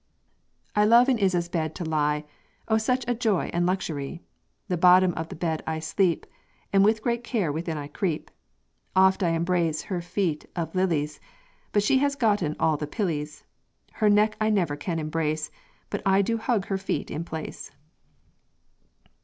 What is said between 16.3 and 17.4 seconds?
hug her feet in